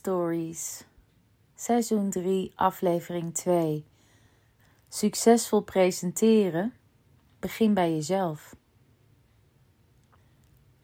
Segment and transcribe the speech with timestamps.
[0.00, 0.84] Stories,
[1.54, 3.84] seizoen 3, aflevering 2.
[4.88, 6.74] Succesvol presenteren,
[7.38, 8.56] begin bij jezelf.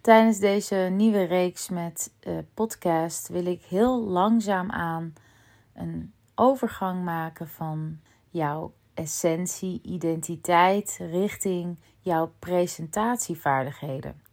[0.00, 5.14] Tijdens deze nieuwe reeks met uh, podcast wil ik heel langzaam aan
[5.74, 14.25] een overgang maken van jouw essentie, identiteit richting jouw presentatievaardigheden.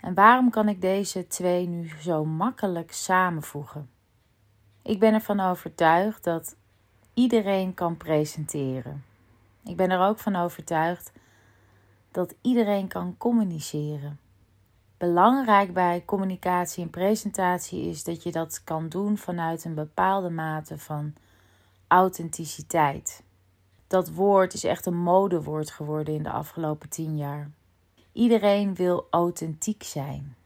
[0.00, 3.90] En waarom kan ik deze twee nu zo makkelijk samenvoegen?
[4.82, 6.56] Ik ben ervan overtuigd dat
[7.14, 9.04] iedereen kan presenteren.
[9.64, 11.12] Ik ben er ook van overtuigd
[12.10, 14.18] dat iedereen kan communiceren.
[14.96, 20.78] Belangrijk bij communicatie en presentatie is dat je dat kan doen vanuit een bepaalde mate
[20.78, 21.14] van
[21.86, 23.22] authenticiteit.
[23.86, 27.50] Dat woord is echt een modewoord geworden in de afgelopen tien jaar.
[28.12, 30.36] Iedereen wil authentiek zijn.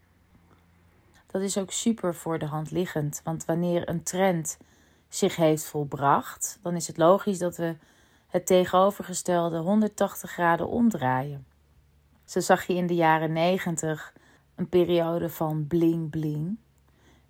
[1.27, 4.59] Dat is ook super voor de hand liggend, want wanneer een trend
[5.09, 7.77] zich heeft volbracht, dan is het logisch dat we
[8.29, 11.47] het tegenovergestelde 180 graden omdraaien.
[12.25, 14.13] Zo zag je in de jaren 90
[14.55, 16.59] een periode van bling bling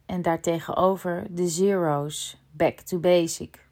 [0.07, 3.69] en daartegenover de zeros, back to basic.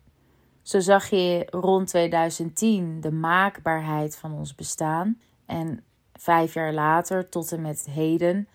[0.63, 7.53] Zo zag je rond 2010 de maakbaarheid van ons bestaan en vijf jaar later tot
[7.53, 8.49] en met heden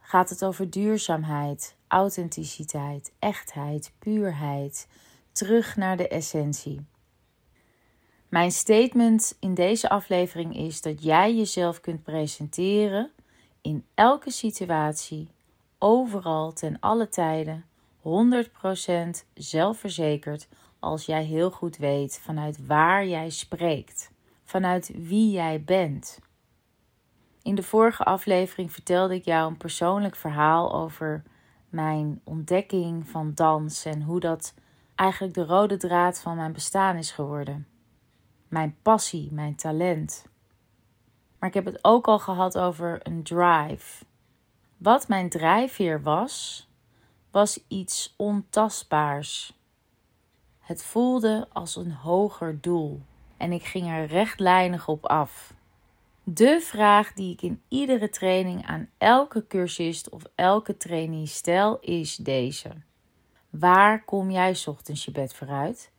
[0.00, 4.88] gaat het over duurzaamheid, authenticiteit, echtheid, puurheid,
[5.32, 6.86] terug naar de essentie.
[8.28, 13.10] Mijn statement in deze aflevering is dat jij jezelf kunt presenteren
[13.60, 15.28] in elke situatie,
[15.78, 17.64] overal, ten alle tijden,
[17.98, 20.48] 100% zelfverzekerd
[20.78, 24.10] als jij heel goed weet vanuit waar jij spreekt,
[24.44, 26.18] vanuit wie jij bent.
[27.44, 31.22] In de vorige aflevering vertelde ik jou een persoonlijk verhaal over
[31.68, 34.54] mijn ontdekking van dans en hoe dat
[34.94, 37.66] eigenlijk de rode draad van mijn bestaan is geworden.
[38.48, 40.26] Mijn passie, mijn talent.
[41.38, 44.04] Maar ik heb het ook al gehad over een drive.
[44.76, 46.68] Wat mijn drijfveer was,
[47.30, 49.58] was iets ontastbaars.
[50.58, 53.02] Het voelde als een hoger doel
[53.36, 55.54] en ik ging er rechtlijnig op af.
[56.26, 62.16] De vraag die ik in iedere training aan elke cursist of elke trainee stel is
[62.16, 62.70] deze:
[63.50, 65.92] Waar kom jij ochtends je bed vooruit?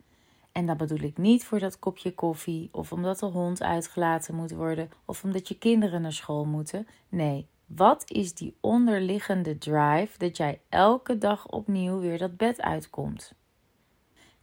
[0.52, 4.52] En dat bedoel ik niet voor dat kopje koffie of omdat de hond uitgelaten moet
[4.52, 6.88] worden of omdat je kinderen naar school moeten.
[7.10, 13.34] Nee, wat is die onderliggende drive dat jij elke dag opnieuw weer dat bed uitkomt?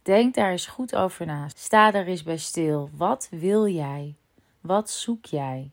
[0.01, 1.47] Denk daar eens goed over na.
[1.55, 2.89] Sta daar eens bij stil.
[2.93, 4.15] Wat wil jij?
[4.63, 5.69] Wat zoek jij?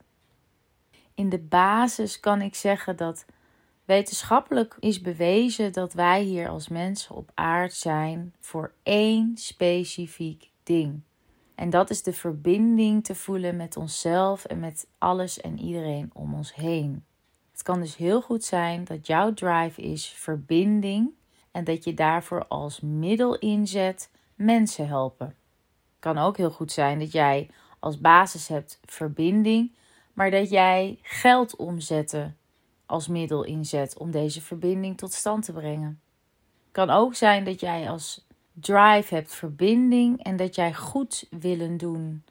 [1.14, 3.24] In de basis kan ik zeggen dat
[3.84, 11.00] wetenschappelijk is bewezen dat wij hier als mensen op aard zijn voor één specifiek ding.
[11.54, 16.34] En dat is de verbinding te voelen met onszelf en met alles en iedereen om
[16.34, 17.04] ons heen.
[17.50, 21.10] Het kan dus heel goed zijn dat jouw drive is verbinding
[21.50, 25.26] en dat je daarvoor als middel inzet mensen helpen.
[25.26, 29.72] Het kan ook heel goed zijn dat jij als basis hebt verbinding,
[30.12, 32.36] maar dat jij geld omzetten
[32.86, 36.00] als middel inzet om deze verbinding tot stand te brengen.
[36.72, 42.24] Kan ook zijn dat jij als drive hebt verbinding en dat jij goed willen doen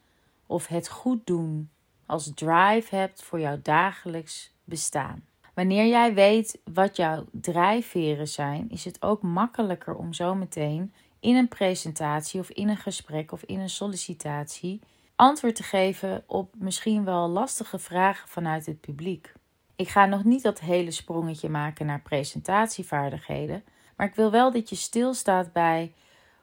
[0.45, 1.69] of het goed doen
[2.05, 5.27] als drive hebt voor jouw dagelijks bestaan.
[5.53, 11.35] Wanneer jij weet wat jouw drijfveren zijn, is het ook makkelijker om zo meteen in
[11.35, 14.81] een presentatie of in een gesprek of in een sollicitatie
[15.19, 19.33] antwoord te geven op misschien wel lastige vragen vanuit het publiek.
[19.75, 23.63] Ik ga nog niet dat hele sprongetje maken naar presentatievaardigheden,
[23.95, 25.93] maar ik wil wel dat je stilstaat bij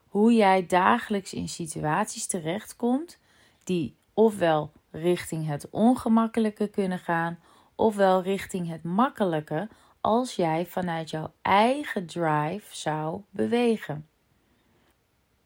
[0.07, 3.19] hoe jij dagelijks in situaties terechtkomt
[3.65, 7.39] die ofwel richting het ongemakkelijke kunnen gaan,
[7.75, 9.69] ofwel richting het makkelijke
[10.01, 14.09] als jij vanuit jouw eigen drive zou bewegen.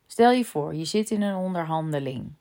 [0.06, 2.38] Stel je voor, je zit in een onderhandeling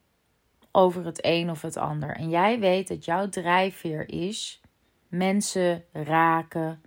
[0.72, 2.16] over het een of het ander.
[2.16, 4.60] En jij weet dat jouw drijfveer is
[5.08, 6.82] mensen raken,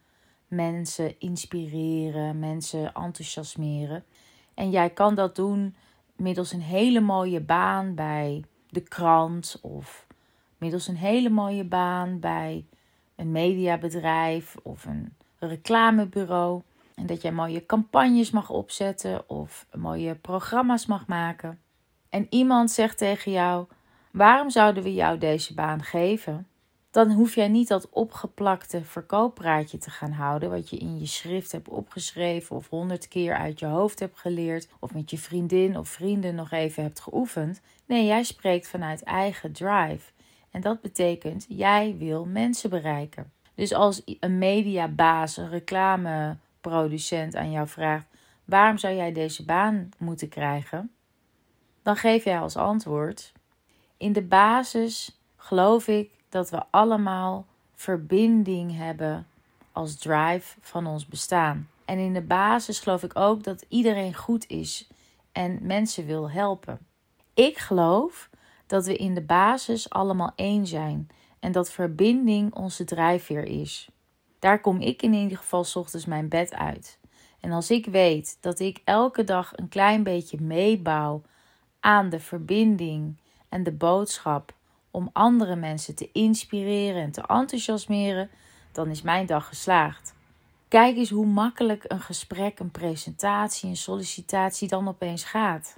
[0.47, 4.03] mensen inspireren, mensen enthousiasmeren.
[4.53, 5.75] En jij kan dat doen
[6.15, 10.07] middels een hele mooie baan bij de krant of
[10.57, 12.65] middels een hele mooie baan bij
[13.15, 16.61] een mediabedrijf of een reclamebureau.
[16.95, 21.59] En dat jij mooie campagnes mag opzetten of mooie programma's mag maken.
[22.13, 23.65] En iemand zegt tegen jou:
[24.11, 26.47] Waarom zouden we jou deze baan geven?
[26.93, 31.51] dan hoef jij niet dat opgeplakte verkooppraatje te gaan houden, wat je in je schrift
[31.51, 35.87] hebt opgeschreven of honderd keer uit je hoofd hebt geleerd, of met je vriendin of
[35.87, 37.61] vrienden nog even hebt geoefend.
[37.85, 40.11] Nee, jij spreekt vanuit eigen drive.
[40.51, 43.31] En dat betekent, jij wil mensen bereiken.
[43.55, 48.07] Dus als een mediabaas, een reclameproducent aan jou vraagt:
[48.45, 50.91] waarom zou jij deze baan moeten krijgen?
[51.83, 53.31] Dan geef jij als antwoord:
[53.97, 57.45] in de basis geloof ik dat we allemaal
[57.75, 59.27] verbinding hebben
[59.71, 61.69] als drive van ons bestaan.
[61.85, 64.87] En in de basis geloof ik ook dat iedereen goed is
[65.31, 66.79] en mensen wil helpen.
[67.33, 68.29] Ik geloof
[68.67, 71.07] dat we in de basis allemaal één zijn
[71.39, 73.89] en dat verbinding onze drijfveer is.
[74.39, 76.99] Daar kom ik in ieder geval s ochtends mijn bed uit.
[77.39, 81.21] En als ik weet dat ik elke dag een klein beetje meebouw
[81.83, 83.17] aan de verbinding
[83.49, 84.53] en de boodschap
[84.91, 88.29] om andere mensen te inspireren en te enthousiasmeren,
[88.71, 90.15] dan is mijn dag geslaagd.
[90.67, 95.77] Kijk eens hoe makkelijk een gesprek, een presentatie, een sollicitatie dan opeens gaat.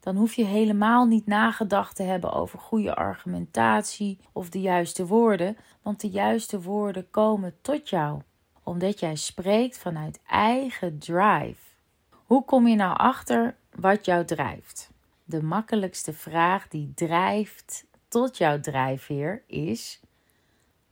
[0.00, 5.56] Dan hoef je helemaal niet nagedacht te hebben over goede argumentatie of de juiste woorden,
[5.82, 8.20] want de juiste woorden komen tot jou,
[8.62, 11.62] omdat jij spreekt vanuit eigen drive.
[12.10, 14.92] Hoe kom je nou achter wat jou drijft?
[15.24, 20.00] De makkelijkste vraag die drijft tot jouw drijfveer is: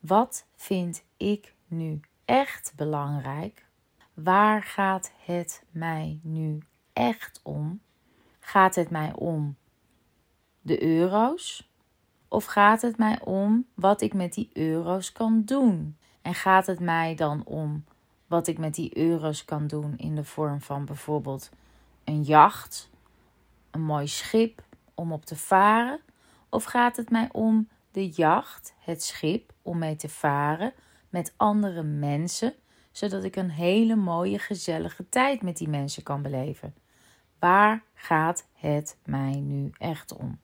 [0.01, 3.67] wat vind ik nu echt belangrijk?
[4.15, 6.63] Waar gaat het mij nu
[6.93, 7.81] echt om?
[8.41, 9.57] Gaat het mij om
[10.61, 11.71] de euro's?
[12.29, 15.97] Of gaat het mij om wat ik met die euro's kan doen?
[16.23, 17.85] En gaat het mij dan om
[18.27, 21.51] wat ik met die euro's kan doen in de vorm van bijvoorbeeld
[22.05, 22.91] een jacht,
[23.73, 24.63] een mooi schip
[24.95, 26.01] om op te varen?
[26.49, 30.73] Of gaat het mij om de jacht, het schip, om mee te varen
[31.09, 32.55] met andere mensen,
[32.91, 36.75] zodat ik een hele mooie, gezellige tijd met die mensen kan beleven?
[37.39, 40.41] Waar gaat het mij nu echt om?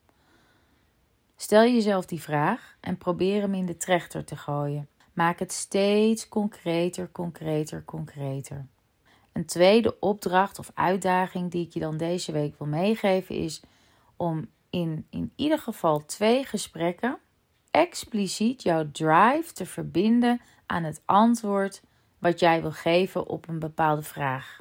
[1.36, 4.88] Stel jezelf die vraag en probeer hem in de trechter te gooien.
[5.12, 8.66] Maak het steeds concreter, concreter, concreter.
[9.38, 13.62] Een tweede opdracht of uitdaging die ik je dan deze week wil meegeven is
[14.16, 17.18] om in in ieder geval twee gesprekken
[17.70, 21.82] expliciet jouw drive te verbinden aan het antwoord
[22.18, 24.60] wat jij wil geven op een bepaalde vraag.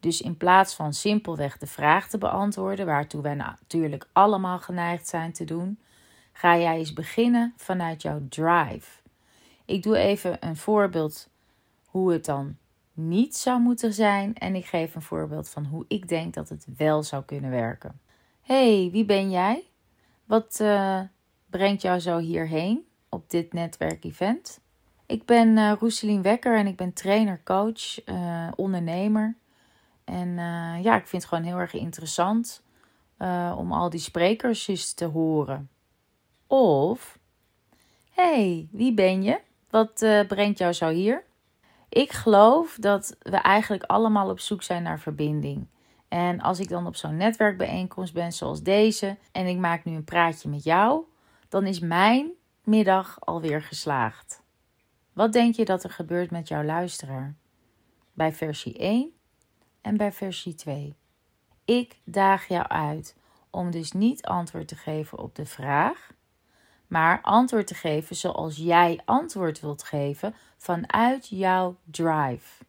[0.00, 5.32] Dus in plaats van simpelweg de vraag te beantwoorden, waartoe wij natuurlijk allemaal geneigd zijn
[5.32, 5.78] te doen,
[6.32, 9.00] ga jij eens beginnen vanuit jouw drive.
[9.64, 11.28] Ik doe even een voorbeeld
[11.84, 12.56] hoe het dan
[13.08, 16.66] niet zou moeten zijn en ik geef een voorbeeld van hoe ik denk dat het
[16.76, 18.00] wel zou kunnen werken
[18.50, 19.70] hey, wie ben jij?
[20.24, 21.00] Wat uh,
[21.46, 24.60] brengt jou zo hierheen op dit netwerkevent?
[25.06, 29.36] Ik ben uh, Roeselien Wekker en ik ben trainer, coach, uh, ondernemer.
[30.04, 30.34] En
[30.82, 32.62] ja, ik vind het gewoon heel erg interessant
[33.56, 35.70] om al die sprekers eens te horen.
[36.46, 37.18] Of,
[38.10, 39.40] hey, wie ben je?
[39.70, 41.24] Wat brengt jou zo hier?
[41.90, 45.66] Ik geloof dat we eigenlijk allemaal op zoek zijn naar verbinding.
[46.08, 50.04] En als ik dan op zo'n netwerkbijeenkomst ben zoals deze en ik maak nu een
[50.04, 51.04] praatje met jou,
[51.48, 52.30] dan is mijn
[52.64, 54.42] middag alweer geslaagd.
[55.12, 57.34] Wat denk je dat er gebeurt met jouw luisteraar?
[58.12, 59.12] Bij versie 1
[59.80, 60.94] en bij versie 2.
[61.64, 63.16] Ik daag jou uit
[63.50, 66.10] om dus niet antwoord te geven op de vraag,
[66.90, 72.64] maar antwoord te geven zoals jij antwoord wilt geven vanuit jouw drive.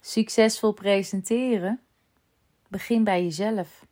[0.00, 1.80] Succesvol presenteren?
[2.68, 3.86] Begin bij jezelf.